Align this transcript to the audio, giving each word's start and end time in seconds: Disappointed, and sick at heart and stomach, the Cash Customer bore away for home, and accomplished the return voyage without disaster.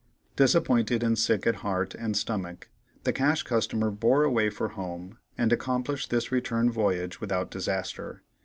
Disappointed, 0.35 1.03
and 1.03 1.15
sick 1.15 1.45
at 1.45 1.57
heart 1.57 1.93
and 1.93 2.17
stomach, 2.17 2.69
the 3.03 3.13
Cash 3.13 3.43
Customer 3.43 3.91
bore 3.91 4.23
away 4.23 4.49
for 4.49 4.69
home, 4.69 5.19
and 5.37 5.53
accomplished 5.53 6.09
the 6.09 6.27
return 6.31 6.71
voyage 6.71 7.21
without 7.21 7.51
disaster. 7.51 8.23